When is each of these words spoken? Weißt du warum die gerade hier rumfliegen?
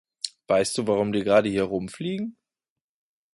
Weißt 0.47 0.79
du 0.79 0.87
warum 0.87 1.11
die 1.11 1.23
gerade 1.23 1.47
hier 1.47 1.61
rumfliegen? 1.65 2.35